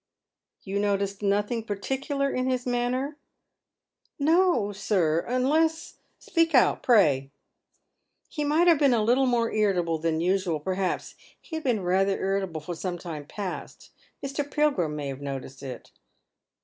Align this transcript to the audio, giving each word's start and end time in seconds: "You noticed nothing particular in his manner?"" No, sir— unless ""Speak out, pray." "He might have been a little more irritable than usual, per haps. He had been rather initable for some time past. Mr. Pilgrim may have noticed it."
"You 0.65 0.79
noticed 0.79 1.21
nothing 1.21 1.63
particular 1.63 2.31
in 2.31 2.49
his 2.49 2.65
manner?"" 2.65 3.17
No, 4.29 4.71
sir— 4.71 5.23
unless 5.27 5.97
""Speak 6.27 6.55
out, 6.55 6.81
pray." 6.81 7.29
"He 8.27 8.43
might 8.43 8.67
have 8.67 8.79
been 8.79 8.95
a 8.95 9.03
little 9.03 9.27
more 9.27 9.51
irritable 9.51 9.99
than 9.99 10.19
usual, 10.19 10.59
per 10.59 10.73
haps. 10.73 11.13
He 11.39 11.55
had 11.55 11.63
been 11.63 11.83
rather 11.83 12.17
initable 12.17 12.61
for 12.63 12.73
some 12.73 12.97
time 12.97 13.27
past. 13.27 13.91
Mr. 14.25 14.43
Pilgrim 14.49 14.95
may 14.95 15.05
have 15.07 15.21
noticed 15.21 15.61
it." 15.61 15.91